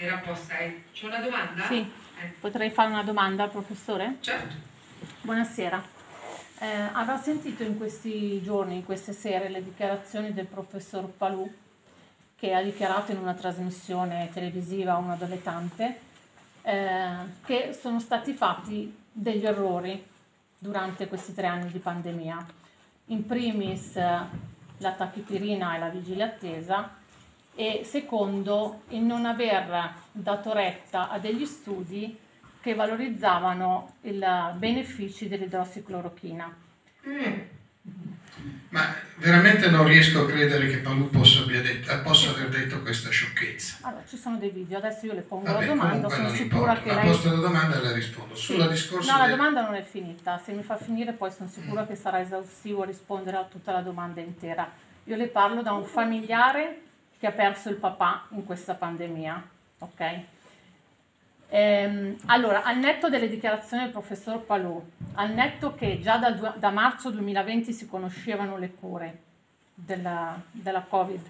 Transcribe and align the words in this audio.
Buonasera, 0.00 0.32
possa... 0.32 0.54
C'è 0.94 1.06
una 1.06 1.18
domanda? 1.18 1.66
Sì, 1.66 1.78
Eh, 2.22 2.34
potrei 2.40 2.70
fare 2.70 2.88
una 2.88 3.02
domanda 3.02 3.42
al 3.42 3.50
professore? 3.50 4.16
certo. 4.20 4.54
Buonasera. 5.20 5.82
Eh, 6.58 6.66
avrà 6.92 7.18
sentito 7.18 7.62
in 7.62 7.76
questi 7.76 8.40
giorni, 8.42 8.76
in 8.76 8.84
queste 8.86 9.12
sere, 9.12 9.50
le 9.50 9.62
dichiarazioni 9.62 10.32
del 10.32 10.46
professor 10.46 11.04
Palù, 11.06 11.52
che 12.34 12.54
ha 12.54 12.62
dichiarato 12.62 13.12
in 13.12 13.18
una 13.18 13.34
trasmissione 13.34 14.30
televisiva, 14.32 14.96
una 14.96 15.16
delle 15.16 15.42
tante, 15.42 16.00
eh, 16.62 17.10
che 17.44 17.76
sono 17.78 18.00
stati 18.00 18.32
fatti 18.32 18.96
degli 19.12 19.44
errori 19.44 20.02
durante 20.58 21.08
questi 21.08 21.34
tre 21.34 21.46
anni 21.46 21.70
di 21.70 21.78
pandemia. 21.78 22.46
In 23.08 23.26
primis 23.26 23.96
eh, 23.96 24.18
la 24.78 24.92
tachipirina 24.92 25.76
e 25.76 25.78
la 25.78 25.88
vigilia 25.90 26.24
attesa 26.24 26.96
e 27.54 27.82
secondo 27.84 28.82
il 28.88 29.00
non 29.00 29.26
aver 29.26 29.92
dato 30.12 30.52
retta 30.52 31.08
a 31.10 31.18
degli 31.18 31.44
studi 31.44 32.16
che 32.60 32.74
valorizzavano 32.74 33.94
i 34.02 34.18
benefici 34.54 35.28
dell'idrossiclorochina. 35.28 36.54
Ma 38.70 38.94
veramente 39.16 39.68
non 39.68 39.84
riesco 39.86 40.20
a 40.22 40.26
credere 40.26 40.68
che 40.68 40.76
Palù 40.78 41.10
possa, 41.10 41.40
abbia 41.40 41.60
detto- 41.60 42.00
possa 42.02 42.30
aver 42.30 42.48
detto 42.48 42.80
questa 42.82 43.10
sciocchezza. 43.10 43.78
Allora, 43.82 44.04
ci 44.06 44.16
sono 44.16 44.36
dei 44.36 44.50
video, 44.50 44.78
adesso 44.78 45.06
io 45.06 45.14
le 45.14 45.22
pongo 45.22 45.46
Vabbè, 45.50 45.66
la 45.66 45.72
domanda, 45.74 46.08
sono 46.08 46.28
sicura 46.28 46.72
importa. 46.72 46.80
che 46.82 46.88
La 46.94 46.94
lei... 47.02 47.10
posto 47.10 47.30
la 47.30 47.36
domanda 47.40 47.78
e 47.78 47.82
la 47.82 47.92
rispondo. 47.92 48.34
Sì. 48.34 48.52
Sulla 48.52 48.68
discorso 48.68 49.10
No, 49.10 49.18
la 49.18 49.26
del- 49.26 49.36
domanda 49.36 49.62
non 49.62 49.74
è 49.74 49.82
finita, 49.82 50.38
se 50.38 50.52
mi 50.52 50.62
fa 50.62 50.76
finire 50.76 51.12
poi 51.12 51.30
sono 51.32 51.48
sicura 51.48 51.86
che 51.86 51.96
sarà 51.96 52.20
esaustivo 52.20 52.84
rispondere 52.84 53.38
a 53.38 53.44
tutta 53.44 53.72
la 53.72 53.80
domanda 53.80 54.20
intera. 54.20 54.70
Io 55.04 55.16
le 55.16 55.26
parlo 55.26 55.62
da 55.62 55.72
un 55.72 55.84
familiare 55.84 56.82
che 57.20 57.26
ha 57.26 57.32
perso 57.32 57.68
il 57.68 57.76
papà 57.76 58.26
in 58.30 58.46
questa 58.46 58.72
pandemia, 58.74 59.48
ok? 59.80 60.20
Ehm, 61.50 62.16
allora, 62.26 62.62
al 62.62 62.78
netto 62.78 63.10
delle 63.10 63.28
dichiarazioni 63.28 63.82
del 63.82 63.92
professor 63.92 64.40
Palù, 64.40 64.82
al 65.14 65.30
netto 65.32 65.74
che 65.74 66.00
già 66.00 66.16
da, 66.16 66.30
da 66.30 66.70
marzo 66.70 67.10
2020 67.10 67.72
si 67.74 67.86
conoscevano 67.86 68.56
le 68.56 68.70
cure 68.70 69.18
della, 69.74 70.40
della 70.50 70.80
Covid, 70.80 71.20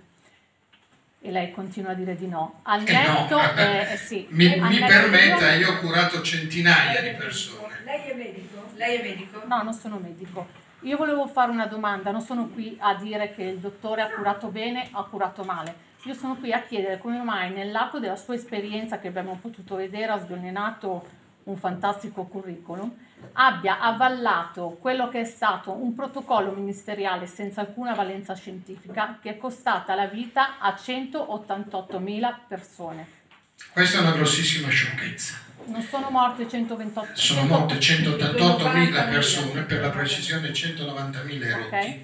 e 1.23 1.31
lei 1.33 1.51
continua 1.51 1.91
a 1.91 1.95
dire 1.95 2.15
di 2.15 2.29
no, 2.29 2.61
al 2.63 2.87
Eh 2.87 2.93
no, 2.93 3.13
netto, 3.13 3.37
vabbè. 3.37 3.89
eh, 3.89 3.93
eh 3.93 3.97
sì, 3.97 4.27
Mi, 4.31 4.61
mi 4.61 4.79
permetta, 4.79 5.55
io 5.55 5.73
ho 5.73 5.79
curato 5.79 6.23
centinaia 6.23 7.03
di 7.03 7.17
persone. 7.17 7.81
Lei 7.85 8.11
è 8.11 8.15
medico? 8.15 8.71
Lei 8.77 8.97
è 8.97 9.03
medico? 9.03 9.43
No, 9.45 9.63
non 9.65 9.75
sono 9.75 9.99
medico. 9.99 10.69
Io 10.83 10.97
volevo 10.97 11.27
fare 11.27 11.51
una 11.51 11.67
domanda, 11.67 12.11
non 12.11 12.23
sono 12.23 12.49
qui 12.49 12.75
a 12.81 12.95
dire 12.95 13.35
che 13.35 13.43
il 13.43 13.59
dottore 13.59 14.01
ha 14.01 14.09
curato 14.09 14.49
bene 14.49 14.89
o 14.93 15.01
ha 15.01 15.05
curato 15.05 15.45
male. 15.45 15.89
Io 16.05 16.15
sono 16.15 16.37
qui 16.37 16.53
a 16.53 16.63
chiedere 16.63 16.99
come 16.99 17.23
mai 17.23 17.53
nell'arco 17.53 17.99
della 17.99 18.17
sua 18.17 18.35
esperienza 18.35 18.99
che 18.99 19.09
abbiamo 19.09 19.39
potuto 19.39 19.75
vedere 19.77 20.13
ha 20.13 20.19
sdolinato 20.19 21.19
un 21.43 21.57
fantastico 21.59 22.25
curriculum, 22.25 22.91
abbia 23.33 23.81
avvallato 23.81 24.79
quello 24.81 25.09
che 25.09 25.21
è 25.21 25.25
stato 25.25 25.73
un 25.73 25.95
protocollo 25.95 26.53
ministeriale 26.53 27.27
senza 27.27 27.61
alcuna 27.61 27.93
valenza 27.93 28.35
scientifica 28.35 29.19
che 29.21 29.31
è 29.31 29.37
costata 29.37 29.95
la 29.95 30.07
vita 30.07 30.59
a 30.59 30.75
188.000 30.75 32.35
persone. 32.49 33.07
Questa 33.71 33.99
è 33.99 34.01
una 34.01 34.13
grossissima 34.13 34.69
sciocchezza. 34.69 35.50
Non 35.67 35.83
sono 35.83 36.11
morte 36.11 36.49
128 36.49 37.11
Sono 37.15 37.41
100 37.41 37.57
morte 37.59 37.75
188.000 37.79 39.09
persone, 39.09 39.63
per 39.63 39.81
la 39.81 39.91
precisione 39.91 40.51
190.000 40.53 41.45
erotti, 41.45 41.75
Ok. 41.75 41.99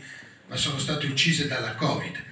ma 0.48 0.56
sono 0.56 0.78
state 0.78 1.06
uccise 1.06 1.48
dalla 1.48 1.74
Covid. 1.74 2.22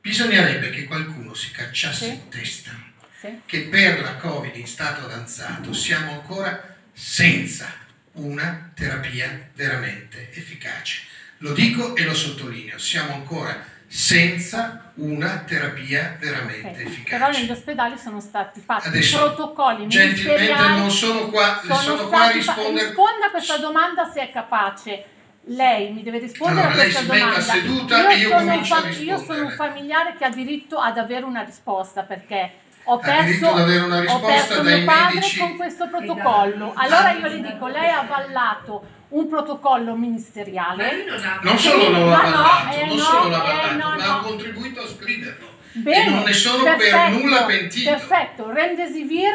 Bisognerebbe 0.00 0.70
che 0.70 0.84
qualcuno 0.84 1.34
si 1.34 1.50
cacciasse 1.50 2.04
Sì. 2.04 2.10
in 2.12 2.28
testa 2.28 2.70
Sì. 3.18 3.40
che 3.46 3.62
per 3.62 4.02
la 4.02 4.16
Covid 4.16 4.54
in 4.54 4.66
stato 4.66 5.04
avanzato 5.04 5.72
siamo 5.72 6.12
ancora 6.12 6.74
senza 6.92 7.72
una 8.12 8.70
terapia 8.74 9.48
veramente 9.54 10.30
efficace. 10.32 11.02
Lo 11.38 11.52
dico 11.52 11.96
e 11.96 12.04
lo 12.04 12.14
sottolineo, 12.14 12.78
siamo 12.78 13.14
ancora 13.14 13.74
senza 13.88 14.90
una 14.94 15.44
terapia 15.46 16.16
veramente 16.18 16.68
Ok, 16.68 16.74
Però 16.74 16.86
efficace. 17.28 17.40
negli 17.40 17.50
ospedali 17.50 17.98
sono 17.98 18.20
stati 18.20 18.60
fatti 18.60 18.88
Adesso, 18.88 19.18
protocolli 19.18 19.86
Gentilmente 19.86 20.54
non 20.68 20.90
sono 20.90 21.28
qua, 21.28 21.60
sono 21.62 21.74
sono 21.78 22.08
qua 22.08 22.22
a 22.22 22.30
rispondere. 22.30 22.86
Risponda 22.86 23.26
a 23.26 23.30
questa 23.30 23.56
domanda 23.58 24.10
se 24.10 24.20
è 24.22 24.30
capace. 24.32 25.04
Lei 25.48 25.92
mi 25.92 26.02
deve 26.02 26.18
rispondere 26.18 26.66
Allora, 26.66 26.74
a 26.74 26.76
lei 26.84 26.92
questa 26.92 27.12
domanda. 27.14 27.40
seduta 27.40 28.08
e 28.10 28.16
io 28.18 28.28
sono 28.64 28.88
io 28.90 29.18
sono 29.18 29.42
un 29.44 29.50
familiare 29.50 30.14
che 30.18 30.24
ha 30.24 30.30
diritto 30.30 30.76
ad 30.78 30.98
avere 30.98 31.24
una 31.24 31.42
risposta 31.42 32.02
perché 32.02 32.50
ho 32.88 32.94
Ha 32.94 32.98
perso, 32.98 33.46
ho 33.48 34.20
perso 34.20 34.62
mio 34.62 34.84
padre 34.84 35.14
medici. 35.14 35.38
con 35.38 35.56
questo 35.56 35.88
protocollo. 35.88 36.72
Allora 36.76 37.10
io 37.12 37.26
le 37.28 37.40
dico, 37.40 37.66
lei 37.66 37.88
ha 37.90 38.00
avallato 38.00 38.84
un 39.08 39.28
protocollo 39.28 39.94
ministeriale. 39.94 41.04
non 41.06 41.24
ha... 41.24 41.38
Non 41.42 41.58
solo 41.58 41.88
l'ho 41.90 42.12
avallato, 42.12 42.76
eh, 42.76 42.86
non 42.86 42.96
no, 42.96 43.02
solo 43.02 43.28
l'ho 43.28 43.34
eh, 43.34 43.50
avallato, 43.50 43.72
no, 43.76 43.96
ma 43.96 44.06
no. 44.06 44.12
ho 44.12 44.20
contribuito 44.22 44.80
a 44.82 44.86
scriverlo. 44.88 45.46
Bene, 45.72 46.06
e 46.06 46.10
non 46.10 46.22
ne 46.22 46.32
sono 46.32 46.62
per 46.62 46.76
perfetto, 46.76 47.18
nulla 47.18 47.42
pentito. 47.44 47.90
Perfetto, 47.90 48.50
Remdesivir, 48.50 49.34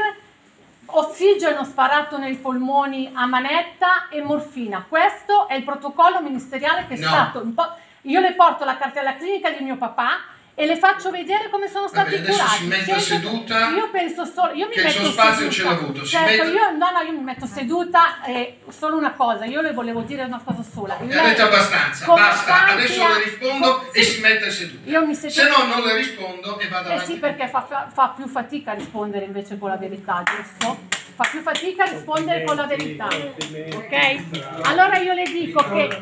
ossigeno 0.88 1.64
sparato 1.64 2.18
nei 2.18 2.36
polmoni 2.36 3.12
a 3.14 3.26
manetta 3.28 4.08
e 4.10 4.22
morfina. 4.22 4.86
Questo 4.88 5.48
è 5.48 5.54
il 5.56 5.64
protocollo 5.64 6.22
ministeriale 6.22 6.86
che 6.88 6.96
è 6.96 6.98
No. 6.98 7.08
stato... 7.08 7.42
un 7.42 7.54
po'- 7.54 7.76
Io 8.06 8.20
le 8.20 8.34
porto 8.34 8.66
la 8.66 8.78
cartella 8.78 9.16
clinica 9.16 9.52
di 9.52 9.64
mio 9.64 9.76
papà 9.78 10.22
e 10.62 10.66
le 10.68 10.78
faccio 10.78 11.10
vedere 11.10 11.50
come 11.50 11.68
sono 11.68 11.88
Vabbè, 11.88 12.00
stati 12.10 12.16
adesso 12.22 12.38
curati. 12.40 12.58
si 12.58 12.66
metta 12.68 12.84
Cento- 13.00 13.04
seduta, 13.30 13.70
Io 13.70 13.90
penso 13.90 14.26
solo... 14.26 14.52
Io 14.54 14.68
mi 14.68 14.74
che 14.74 14.80
il 14.82 14.86
metto 14.86 15.00
suo 15.02 15.12
spazio 15.12 15.34
seduta. 15.34 15.52
ce 15.52 15.64
l'ha 15.64 15.70
avuto, 15.72 16.04
si 16.06 16.10
Certo, 16.12 16.44
metta- 16.44 16.44
io, 16.56 16.70
no, 16.78 16.92
no, 16.92 17.00
io 17.02 17.12
mi 17.14 17.24
metto 17.24 17.46
seduta 17.48 18.24
e 18.24 18.60
solo 18.70 18.98
una 18.98 19.12
cosa, 19.14 19.46
io 19.46 19.62
le 19.62 19.72
volevo 19.74 20.02
dire 20.02 20.24
una 20.24 20.42
cosa 20.44 20.62
sola. 20.62 21.00
E 21.00 21.06
Lei- 21.08 21.18
ha 21.18 21.24
detto 21.24 21.44
abbastanza, 21.44 22.06
basta, 22.14 22.68
adesso 22.68 23.08
le 23.08 23.24
rispondo 23.24 23.76
com- 23.78 23.86
e 23.92 24.04
sì. 24.04 24.12
si 24.12 24.22
mette 24.22 24.52
seduta. 24.52 24.90
Io 24.90 25.06
mi 25.06 25.16
sento- 25.16 25.36
Se 25.42 25.48
no 25.50 25.64
non 25.66 25.82
le 25.84 25.96
rispondo 25.96 26.60
e 26.60 26.68
vado 26.68 26.90
Eh 26.90 26.94
avanti. 26.94 27.12
sì, 27.14 27.18
perché 27.20 27.48
fa, 27.48 27.62
fa- 27.62 27.90
fa 27.92 28.14
più 28.16 28.28
fatica 28.28 28.72
a 28.72 28.74
rispondere 28.76 29.26
invece 29.26 29.58
con 29.58 29.70
la 29.70 29.78
verità, 29.78 30.22
giusto? 30.24 30.78
Fa 31.22 31.30
più 31.30 31.42
fatica 31.42 31.84
a 31.84 31.88
rispondere 31.88 32.44
con 32.44 32.56
la 32.56 32.66
verità, 32.66 33.06
ok? 33.06 34.64
Allora 34.64 34.98
io 34.98 35.14
le 35.14 35.26
dico 35.26 35.64
che... 35.70 36.00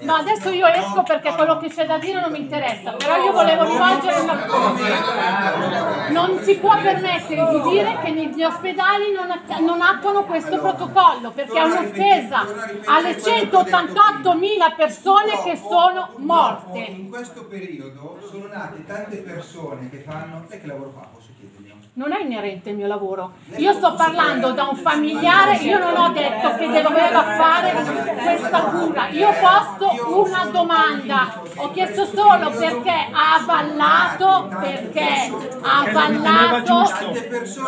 No, 0.00 0.14
adesso 0.14 0.48
io 0.48 0.66
esco 0.66 1.02
perché 1.02 1.34
quello 1.34 1.58
che 1.58 1.68
c'è 1.68 1.84
da 1.84 1.98
dire 1.98 2.22
non 2.22 2.32
mi 2.32 2.38
interessa, 2.38 2.92
però 2.92 3.22
io 3.22 3.32
volevo 3.32 3.64
rivolgere 3.64 4.20
una 4.20 4.46
cosa. 4.46 6.08
Non 6.08 6.38
si 6.42 6.56
può 6.56 6.74
permettere 6.80 7.50
di 7.50 7.60
dire 7.68 7.98
che 8.02 8.12
negli 8.12 8.42
ospedali 8.42 9.12
non, 9.12 9.30
att- 9.30 9.58
non 9.58 9.82
attuano 9.82 10.24
questo 10.24 10.58
protocollo, 10.58 11.32
perché 11.32 11.58
è 11.58 11.64
un'offesa 11.64 12.40
alle 12.86 13.18
188.000 13.18 14.74
persone 14.74 15.42
che 15.44 15.54
sono 15.54 16.14
morte. 16.16 16.78
In 16.78 17.10
questo 17.10 17.44
periodo 17.44 18.18
sono 18.26 18.46
nate 18.46 18.86
tante 18.86 19.18
persone 19.18 19.90
che 19.90 19.98
fanno... 19.98 20.46
Che 20.48 20.60
lavoro 20.64 20.92
fa, 20.96 21.08
posso 21.12 21.28
chiedergli? 21.38 21.81
Non 21.94 22.10
è 22.10 22.22
inerente 22.22 22.70
il 22.70 22.76
mio 22.76 22.86
lavoro. 22.86 23.32
Io 23.56 23.74
sto 23.74 23.92
parlando 23.94 24.52
da 24.52 24.64
un 24.64 24.76
familiare, 24.76 25.56
io 25.56 25.78
non 25.78 25.94
ho 25.94 26.08
detto 26.12 26.54
che 26.54 26.80
doveva 26.80 27.22
fare 27.22 27.70
questa 28.52 28.60
cura. 28.60 29.08
Io 29.08 29.28
ho 29.28 29.34
posto 29.40 30.18
una 30.20 30.44
domanda. 30.50 31.40
Ho 31.56 31.70
chiesto 31.72 32.04
solo 32.04 32.50
perché 32.50 33.08
ha 33.10 33.34
avallato, 33.34 34.48
perché 34.60 35.32
ha 35.62 35.80
avallato, 35.80 36.90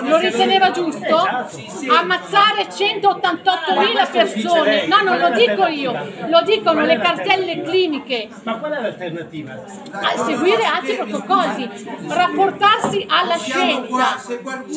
lo 0.03 0.19
riteneva 0.19 0.71
giusto? 0.71 1.17
Ammazzare 1.17 2.67
188.000 2.69 4.11
persone. 4.11 4.87
No, 4.87 5.00
non 5.03 5.19
lo 5.19 5.31
dico 5.31 5.67
io, 5.67 5.93
lo 6.28 6.42
dicono 6.42 6.83
le 6.83 6.98
cartelle 6.98 7.63
cliniche. 7.63 8.28
Ma 8.42 8.59
qual 8.59 8.72
è 8.72 8.81
l'alternativa? 8.81 9.53
A 9.53 10.25
seguire 10.25 10.65
altri 10.65 10.97
protocolli, 10.97 11.71
rapportarsi 12.09 13.07
alla 13.09 13.39
scienza. 13.39 14.16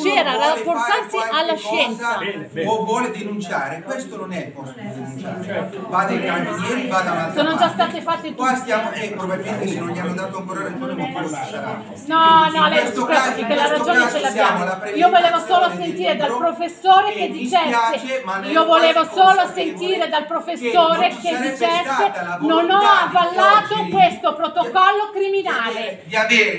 C'era 0.01 0.31
rapportarsi 0.37 1.17
alla 1.31 1.55
scienza. 1.55 2.19
O 2.65 2.83
vuole 2.83 3.11
denunciare, 3.11 3.81
questo 3.83 4.17
non 4.17 4.31
è 4.31 4.45
il 4.45 4.51
posto 4.51 4.75
di 4.79 4.89
denunciare. 4.89 5.85
Vada 5.97 6.13
ai 6.13 6.23
carabinieri, 6.23 6.87
vada 6.87 7.11
un'altra 7.11 7.43
Sono 7.43 7.57
già 7.57 7.69
state 7.69 8.01
fatte 8.01 8.35
Qua 8.35 8.49
tutte. 8.49 8.59
stiamo, 8.61 8.91
e 8.91 9.09
probabilmente 9.17 9.67
se 9.67 9.79
non 9.79 9.89
gli 9.89 9.97
hanno 9.97 10.13
dato 10.13 10.37
ancora 10.37 10.61
ragione, 10.61 10.93
ma 10.93 11.23
ci 11.23 11.49
sarà. 11.49 11.81
No, 12.05 12.49
no, 12.53 12.67
lei 12.69 12.79
questo 12.81 13.05
caso- 13.05 13.47
la 13.47 13.67
ragione 13.67 14.11
ce 14.11 14.19
l'abbiamo. 14.19 14.65
Io 14.93 15.09
volevo 15.09 15.39
solo 15.39 15.69
sentire 15.75 16.15
dal 16.15 16.37
professore 16.37 17.13
che 17.13 17.29
dicesse, 17.31 18.23
io 18.43 18.65
volevo 18.65 19.09
solo 19.11 19.49
sentire 19.51 20.07
dal 20.07 20.25
professore 20.27 21.07
che 21.19 21.37
dicesse 21.41 22.11
non 22.41 22.69
ho 22.69 22.79
avallato 22.79 23.87
questo 23.89 24.35
protocollo 24.35 25.09
criminale. 25.11 26.03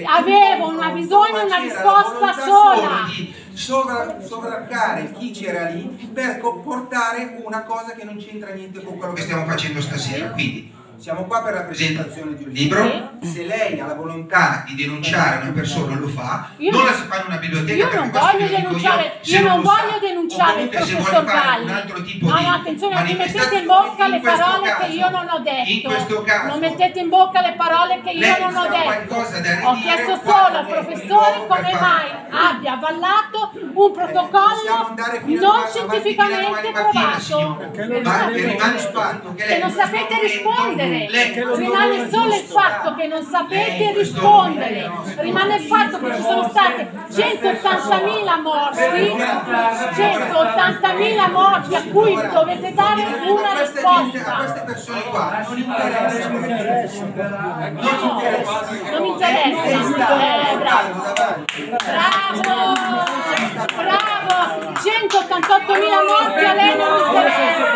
Avevo 0.05 0.67
un 0.69 0.77
una 0.79 0.89
bisogno, 0.91 1.45
una 1.45 1.59
risposta 1.59 2.33
solo 2.33 2.58
sovra- 3.69 4.17
sovraccare 4.25 5.13
chi 5.13 5.31
c'era 5.31 5.69
lì 5.69 5.83
per 6.15 6.39
co- 6.39 6.61
portare 6.61 7.39
una 7.45 7.63
cosa 7.65 7.93
che 7.93 8.03
non 8.05 8.17
c'entra 8.17 8.55
niente 8.55 8.83
con 8.83 8.97
quello 8.97 9.13
che 9.13 9.21
stiamo 9.23 9.45
facendo 9.45 9.83
stasera. 9.83 10.31
Quindi 10.31 10.73
siamo 10.97 11.25
qua 11.27 11.43
per 11.43 11.55
la 11.55 11.61
presentazione 11.61 12.35
di 12.35 12.43
un 12.45 12.51
libro. 12.51 13.07
Se 13.23 13.45
lei 13.45 13.79
ha 13.79 13.87
la 13.87 13.95
volontà 13.95 14.65
di 14.67 14.75
denunciare 14.75 15.43
una 15.43 15.53
persona 15.53 15.95
lo 15.97 16.09
fa, 16.09 16.49
Io- 16.57 16.73
non 16.73 16.85
la 16.85 16.93
si 16.93 17.03
fa 17.07 17.17
in 17.21 17.25
una 17.27 17.37
biblioteca 17.37 17.73
Io 17.73 17.95
non 17.95 18.11
voglio 18.11 18.47
denunciare, 18.49 19.19
se 19.21 19.37
io 19.37 19.43
non 19.47 19.63
voglio 19.63 19.93
sa. 19.93 19.99
denunciare 20.01 20.63
il 20.63 20.69
professor 20.69 21.25
Galli. 21.25 21.65
un 21.65 21.71
altro 21.71 22.03
tipo 22.03 22.29
No, 22.29 22.37
di 22.37 22.45
no, 22.47 22.55
attenzione, 22.55 22.95
non 22.95 23.05
mettete 23.17 23.59
in 23.59 23.67
bocca 23.67 24.09
le 24.09 24.21
parole 24.21 24.63
che 24.63 24.77
caso- 24.79 24.93
io 24.93 25.11
non 25.11 25.29
ho 25.29 25.39
detto. 25.39 25.71
In 25.71 25.83
questo 25.83 26.23
caso 26.23 26.47
non 26.49 26.59
mettete 26.59 26.99
in 27.01 27.09
bocca 27.09 27.41
le 27.43 27.55
parole 27.57 28.01
che 28.03 28.11
io 28.11 28.39
non 28.41 28.57
ho 28.57 28.69
detto. 28.69 29.15
Ho 29.69 29.75
chiesto 29.75 30.21
solo 30.25 30.57
al 30.59 30.67
professore 30.67 31.47
come 31.47 31.73
mai 31.81 32.11
abbia 32.31 32.73
avallato 32.73 33.48
un 33.79 33.93
possiamo 33.93 33.93
protocollo 33.93 34.95
non 35.41 35.63
scientificamente 35.71 36.71
provato. 36.73 37.21
signora. 37.21 37.71
Ma 38.03 38.27
che 38.29 38.47
rimane 38.47 38.75
il 38.75 38.81
fatto 38.93 39.33
che 39.35 39.47
lei 39.47 39.55
Che 39.55 39.59
non 39.63 39.71
sapete 39.71 40.19
rispondere, 40.21 41.09
rimane 41.55 42.11
solo 42.11 42.35
il 42.35 42.41
fatto 42.43 42.95
che 42.97 43.07
non 43.07 43.23
sapete 43.23 43.93
questo 43.93 44.17
rispondere, 44.19 44.91
rimane 45.19 45.55
il 45.57 45.63
fatto 45.63 46.01
che 46.01 46.17
ci 46.17 46.23
sono 46.23 46.49
state 46.49 46.91
180.000 47.13 48.41
morti, 48.43 48.81
180.000 48.81 51.31
morti 51.31 51.75
a 51.75 51.83
cui 51.85 52.15
dovete 52.15 52.75
dare 52.75 53.03
una 53.29 53.51
a 53.51 53.55
queste, 53.57 53.81
gente- 53.81 53.89
a 53.89 54.01
risposta. 54.03 54.35
queste 54.37 54.61
persone 54.67 55.03
qua 55.05 55.45
non 55.49 55.59
interessa 55.59 56.29
non 56.29 56.41
Non 58.91 59.05
interessa. 59.07 60.07
Eh, 60.19 60.57
bravo. 60.59 61.05
Bravo! 62.43 63.68
Bravo! 63.75 64.37
188.000 64.79 65.81
morti 66.09 66.45
a 66.45 66.53
lei 66.55 66.77
non 66.77 66.99
interessa! 67.07 67.67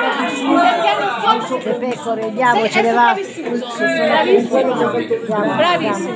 Perché 0.63 0.93
non 0.99 1.41
sono... 1.47 1.61
Le 1.63 1.75
pecore, 1.75 2.33
diamo, 2.33 2.61
Sei- 2.61 2.71
ce 2.71 2.83
le 2.83 2.93
va. 2.93 3.13
bravissimo, 3.13 3.51
bravissimo, 3.97 4.75
bravissimo, 5.55 6.13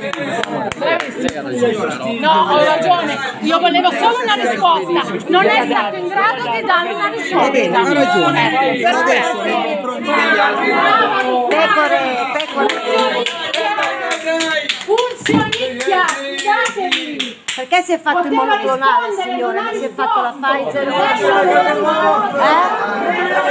bravissimo. 0.77 1.35
No, 2.19 2.33
ho 2.51 2.63
ragione, 2.63 3.17
io 3.41 3.59
volevo 3.59 3.89
solo 3.91 4.17
una 4.23 4.33
risposta, 4.35 5.03
non 5.27 5.45
è 5.45 5.65
stato 5.65 5.95
in 5.95 6.07
grado 6.07 6.41
di 6.51 6.61
darmi 6.65 6.93
una 6.93 7.07
risposta. 7.07 7.37
Va 7.37 7.49
bene, 7.49 7.77
ha 7.77 7.93
ragione. 7.93 8.85
adesso 8.85 9.41
Pecore, 11.49 11.99
pecore. 12.33 13.23
Funzionicchia, 14.85 16.05
fidatevi! 16.07 17.06
Perché 17.57 17.81
si 17.81 17.91
è 17.93 17.99
fatto 17.99 18.27
il 18.27 18.33
monoclonale, 18.33 19.11
signore? 19.19 19.59
non 19.59 19.73
si 19.73 19.85
è 19.85 19.89
fatto 19.91 20.21
la. 20.21 20.35
Pfizer? 20.39 20.87
Eh? 20.87 20.91
Eh? 20.91 20.95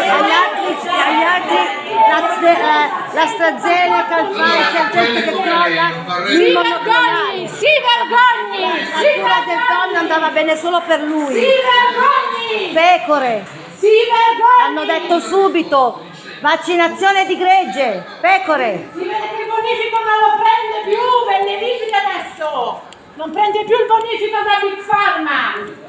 Agli 0.06 0.30
altri, 0.30 0.88
agli 0.88 1.22
altri 1.24 2.46
la, 2.46 2.86
eh, 2.86 3.14
l'AstraZeneca, 3.14 4.20
il 4.20 4.28
Pfizer, 4.28 4.90
gente 4.92 5.22
che 5.24 5.32
crolla. 5.42 5.90
Si 6.24 6.32
il 6.32 6.38
vergogni, 6.38 6.52
monoclonale. 6.52 7.48
si 7.48 7.66
vergogni, 7.90 8.86
si 8.86 9.02
La 9.02 9.22
cura 9.22 9.42
del 9.44 9.56
vergogni, 9.56 9.66
donno 9.66 9.98
andava 9.98 10.28
bene 10.28 10.56
solo 10.56 10.80
per 10.86 11.00
si 11.00 11.06
lui. 11.06 11.34
vergogni, 11.34 12.72
Pecore, 12.72 13.44
si 13.74 13.88
vergogni. 13.90 14.62
hanno 14.66 14.84
detto 14.84 15.18
subito, 15.18 16.00
vaccinazione 16.38 17.26
di 17.26 17.36
gregge, 17.36 18.06
pecore. 18.20 18.88
Si 18.92 18.98
vede 19.00 19.28
che 19.34 19.42
il 19.42 19.48
bonifico 19.48 19.98
non 19.98 20.16
lo 20.22 20.38
prende 20.38 20.94
più, 20.94 21.02
ve 21.26 21.38
ne 21.42 21.58
adesso! 22.06 22.94
Non 23.16 23.30
prende 23.30 23.64
più 23.64 23.74
il 23.74 23.86
bonifico 23.86 24.36
da 24.42 24.60
Big 24.60 24.84
Pharma! 24.84 25.85